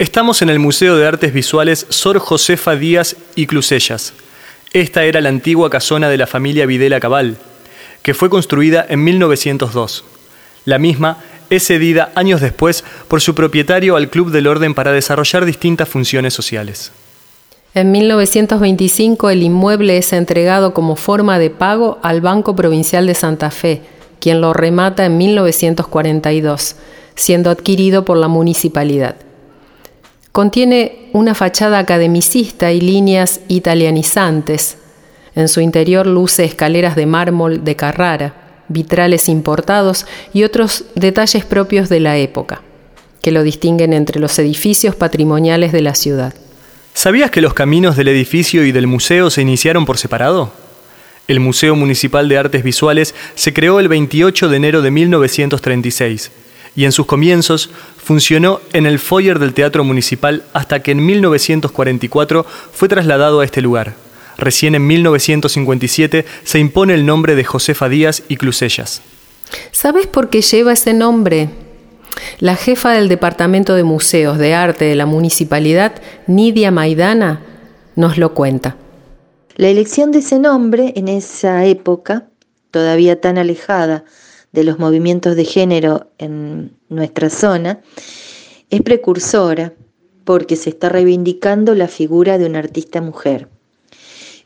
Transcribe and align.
Estamos 0.00 0.40
en 0.40 0.48
el 0.48 0.58
Museo 0.58 0.96
de 0.96 1.06
Artes 1.06 1.34
Visuales 1.34 1.84
Sor 1.90 2.20
Josefa 2.20 2.74
Díaz 2.74 3.16
y 3.34 3.46
Clusellas. 3.46 4.14
Esta 4.72 5.04
era 5.04 5.20
la 5.20 5.28
antigua 5.28 5.68
casona 5.68 6.08
de 6.08 6.16
la 6.16 6.26
familia 6.26 6.64
Videla 6.64 7.00
Cabal, 7.00 7.36
que 8.02 8.14
fue 8.14 8.30
construida 8.30 8.86
en 8.88 9.04
1902. 9.04 10.04
La 10.64 10.78
misma 10.78 11.18
es 11.50 11.66
cedida 11.66 12.12
años 12.14 12.40
después 12.40 12.82
por 13.08 13.20
su 13.20 13.34
propietario 13.34 13.94
al 13.94 14.08
Club 14.08 14.30
del 14.30 14.46
Orden 14.46 14.72
para 14.72 14.90
desarrollar 14.90 15.44
distintas 15.44 15.90
funciones 15.90 16.32
sociales. 16.32 16.92
En 17.74 17.92
1925 17.92 19.28
el 19.28 19.42
inmueble 19.42 19.98
es 19.98 20.14
entregado 20.14 20.72
como 20.72 20.96
forma 20.96 21.38
de 21.38 21.50
pago 21.50 21.98
al 22.02 22.22
Banco 22.22 22.56
Provincial 22.56 23.06
de 23.06 23.14
Santa 23.14 23.50
Fe, 23.50 23.82
quien 24.18 24.40
lo 24.40 24.54
remata 24.54 25.04
en 25.04 25.18
1942, 25.18 26.76
siendo 27.16 27.50
adquirido 27.50 28.06
por 28.06 28.16
la 28.16 28.28
municipalidad. 28.28 29.16
Contiene 30.32 31.08
una 31.12 31.34
fachada 31.34 31.78
academicista 31.78 32.70
y 32.70 32.80
líneas 32.80 33.40
italianizantes. 33.48 34.76
En 35.34 35.48
su 35.48 35.60
interior 35.60 36.06
luce 36.06 36.44
escaleras 36.44 36.94
de 36.94 37.06
mármol 37.06 37.64
de 37.64 37.74
Carrara, 37.74 38.62
vitrales 38.68 39.28
importados 39.28 40.06
y 40.32 40.44
otros 40.44 40.84
detalles 40.94 41.44
propios 41.44 41.88
de 41.88 41.98
la 41.98 42.16
época, 42.16 42.62
que 43.22 43.32
lo 43.32 43.42
distinguen 43.42 43.92
entre 43.92 44.20
los 44.20 44.38
edificios 44.38 44.94
patrimoniales 44.94 45.72
de 45.72 45.80
la 45.80 45.96
ciudad. 45.96 46.32
¿Sabías 46.94 47.32
que 47.32 47.40
los 47.40 47.54
caminos 47.54 47.96
del 47.96 48.08
edificio 48.08 48.64
y 48.64 48.70
del 48.70 48.86
museo 48.86 49.30
se 49.30 49.42
iniciaron 49.42 49.84
por 49.84 49.98
separado? 49.98 50.52
El 51.26 51.40
Museo 51.40 51.74
Municipal 51.74 52.28
de 52.28 52.38
Artes 52.38 52.62
Visuales 52.62 53.14
se 53.34 53.52
creó 53.52 53.80
el 53.80 53.88
28 53.88 54.48
de 54.48 54.56
enero 54.56 54.82
de 54.82 54.90
1936 54.92 56.30
y 56.76 56.84
en 56.84 56.92
sus 56.92 57.06
comienzos 57.06 57.70
funcionó 57.96 58.60
en 58.72 58.86
el 58.86 58.98
foyer 58.98 59.38
del 59.38 59.54
Teatro 59.54 59.84
Municipal 59.84 60.44
hasta 60.52 60.80
que 60.80 60.92
en 60.92 61.04
1944 61.04 62.44
fue 62.72 62.88
trasladado 62.88 63.40
a 63.40 63.44
este 63.44 63.60
lugar. 63.60 63.94
Recién 64.36 64.74
en 64.74 64.86
1957 64.86 66.24
se 66.44 66.58
impone 66.58 66.94
el 66.94 67.04
nombre 67.04 67.34
de 67.34 67.44
Josefa 67.44 67.88
Díaz 67.88 68.22
y 68.28 68.36
Clusellas. 68.36 69.02
¿Sabes 69.70 70.06
por 70.06 70.30
qué 70.30 70.40
lleva 70.42 70.72
ese 70.72 70.94
nombre? 70.94 71.50
La 72.38 72.56
jefa 72.56 72.92
del 72.92 73.08
Departamento 73.08 73.74
de 73.74 73.84
Museos 73.84 74.38
de 74.38 74.54
Arte 74.54 74.84
de 74.84 74.94
la 74.94 75.06
Municipalidad, 75.06 76.00
Nidia 76.26 76.70
Maidana, 76.70 77.42
nos 77.96 78.18
lo 78.18 78.34
cuenta. 78.34 78.76
La 79.56 79.68
elección 79.68 80.10
de 80.10 80.20
ese 80.20 80.38
nombre 80.38 80.92
en 80.96 81.08
esa 81.08 81.66
época, 81.66 82.28
todavía 82.70 83.20
tan 83.20 83.36
alejada 83.36 84.04
de 84.52 84.64
los 84.64 84.78
movimientos 84.78 85.36
de 85.36 85.44
género 85.44 86.10
en 86.18 86.76
nuestra 86.88 87.30
zona, 87.30 87.80
es 88.70 88.82
precursora 88.82 89.72
porque 90.24 90.56
se 90.56 90.70
está 90.70 90.88
reivindicando 90.88 91.74
la 91.74 91.88
figura 91.88 92.38
de 92.38 92.46
una 92.46 92.60
artista 92.60 93.00
mujer. 93.00 93.48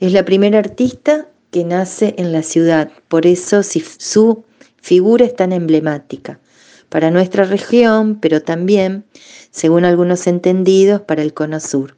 Es 0.00 0.12
la 0.12 0.24
primera 0.24 0.58
artista 0.58 1.28
que 1.50 1.64
nace 1.64 2.14
en 2.18 2.32
la 2.32 2.42
ciudad, 2.42 2.90
por 3.08 3.26
eso 3.26 3.62
su 3.62 4.44
figura 4.80 5.24
es 5.24 5.36
tan 5.36 5.52
emblemática 5.52 6.40
para 6.88 7.10
nuestra 7.10 7.44
región, 7.44 8.20
pero 8.20 8.42
también, 8.42 9.04
según 9.50 9.84
algunos 9.84 10.26
entendidos, 10.28 11.00
para 11.00 11.22
el 11.22 11.34
Cono 11.34 11.58
Sur. 11.58 11.96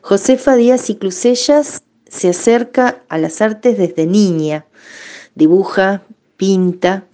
Josefa 0.00 0.54
Díaz 0.54 0.90
y 0.90 0.94
Clusellas 0.94 1.82
se 2.08 2.28
acerca 2.28 3.02
a 3.08 3.18
las 3.18 3.40
artes 3.40 3.78
desde 3.78 4.06
niña, 4.06 4.64
dibuja, 5.34 6.02
pinta 6.38 7.04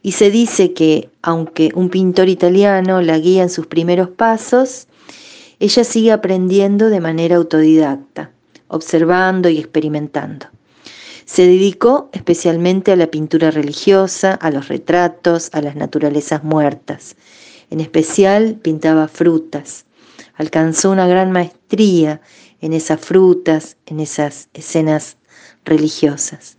y 0.00 0.12
se 0.12 0.30
dice 0.30 0.72
que, 0.72 1.10
aunque 1.20 1.70
un 1.74 1.90
pintor 1.90 2.30
italiano 2.30 3.02
la 3.02 3.18
guía 3.18 3.42
en 3.42 3.50
sus 3.50 3.66
primeros 3.66 4.08
pasos, 4.08 4.86
ella 5.60 5.84
sigue 5.84 6.12
aprendiendo 6.12 6.88
de 6.88 7.00
manera 7.00 7.36
autodidacta, 7.36 8.30
observando 8.68 9.50
y 9.50 9.58
experimentando. 9.58 10.46
Se 11.26 11.42
dedicó 11.42 12.08
especialmente 12.12 12.92
a 12.92 12.96
la 12.96 13.08
pintura 13.08 13.50
religiosa, 13.50 14.32
a 14.32 14.50
los 14.50 14.68
retratos, 14.68 15.50
a 15.52 15.60
las 15.60 15.76
naturalezas 15.76 16.42
muertas. 16.42 17.16
En 17.68 17.80
especial 17.80 18.54
pintaba 18.62 19.08
frutas. 19.08 19.84
Alcanzó 20.36 20.90
una 20.90 21.06
gran 21.06 21.32
maestría 21.32 22.22
en 22.60 22.72
esas 22.72 23.00
frutas, 23.00 23.76
en 23.84 24.00
esas 24.00 24.48
escenas 24.54 25.18
religiosas. 25.64 26.57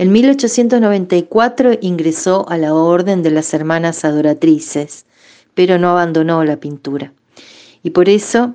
En 0.00 0.12
1894 0.12 1.72
ingresó 1.82 2.48
a 2.48 2.56
la 2.56 2.72
Orden 2.72 3.22
de 3.22 3.30
las 3.30 3.52
Hermanas 3.52 4.02
Adoratrices, 4.02 5.04
pero 5.52 5.78
no 5.78 5.90
abandonó 5.90 6.42
la 6.42 6.56
pintura. 6.56 7.12
Y 7.82 7.90
por 7.90 8.08
eso, 8.08 8.54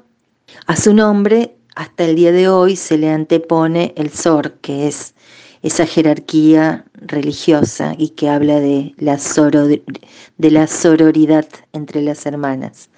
a 0.65 0.75
su 0.75 0.95
nombre, 0.95 1.55
hasta 1.75 2.05
el 2.05 2.15
día 2.15 2.31
de 2.31 2.49
hoy 2.49 2.75
se 2.75 2.97
le 2.97 3.11
antepone 3.11 3.93
el 3.95 4.09
SOR, 4.09 4.53
que 4.53 4.87
es 4.87 5.13
esa 5.61 5.85
jerarquía 5.85 6.83
religiosa 6.95 7.93
y 7.95 8.09
que 8.09 8.27
habla 8.27 8.59
de 8.59 8.95
la, 8.97 9.19
de 9.19 10.49
la 10.49 10.65
sororidad 10.65 11.45
entre 11.73 12.01
las 12.01 12.25
hermanas. 12.25 12.89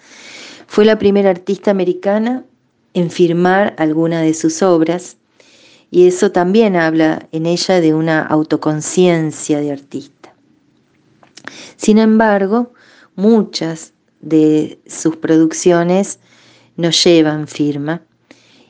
Fue 0.68 0.86
la 0.86 0.98
primera 0.98 1.32
artista 1.32 1.72
americana 1.72 2.46
en 2.94 3.12
firmar 3.12 3.76
alguna 3.78 4.22
de 4.22 4.34
sus 4.34 4.62
obras 4.62 5.18
y 5.90 6.08
eso 6.08 6.32
también 6.32 6.76
habla 6.76 7.28
en 7.32 7.46
ella 7.46 7.80
de 7.80 7.94
una 7.94 8.22
autoconciencia 8.22 9.60
de 9.60 9.72
artista. 9.72 10.34
Sin 11.78 11.98
embargo, 11.98 12.74
muchas 13.16 13.94
de 14.20 14.80
sus 14.88 15.16
producciones 15.16 16.20
no 16.76 16.90
llevan 16.90 17.48
firma 17.48 18.02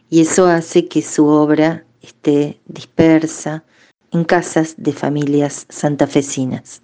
y 0.09 0.21
eso 0.21 0.47
hace 0.47 0.87
que 0.87 1.01
su 1.01 1.25
obra 1.27 1.85
esté 2.01 2.59
dispersa 2.65 3.63
en 4.11 4.23
casas 4.23 4.75
de 4.77 4.93
familias 4.93 5.65
santafesinas. 5.69 6.81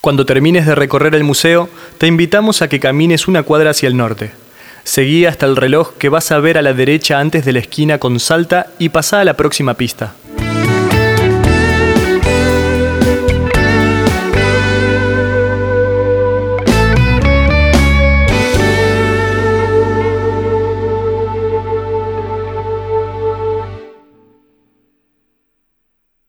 Cuando 0.00 0.26
termines 0.26 0.66
de 0.66 0.74
recorrer 0.74 1.14
el 1.14 1.24
museo, 1.24 1.68
te 1.98 2.06
invitamos 2.06 2.62
a 2.62 2.68
que 2.68 2.80
camines 2.80 3.28
una 3.28 3.42
cuadra 3.42 3.70
hacia 3.70 3.88
el 3.88 3.96
norte. 3.96 4.32
Seguí 4.84 5.24
hasta 5.24 5.46
el 5.46 5.56
reloj 5.56 5.94
que 5.98 6.10
vas 6.10 6.30
a 6.30 6.38
ver 6.38 6.58
a 6.58 6.62
la 6.62 6.74
derecha 6.74 7.18
antes 7.18 7.44
de 7.44 7.52
la 7.52 7.58
esquina 7.58 7.98
con 7.98 8.20
Salta 8.20 8.68
y 8.78 8.90
pasá 8.90 9.20
a 9.20 9.24
la 9.24 9.34
próxima 9.34 9.74
pista. 9.74 10.14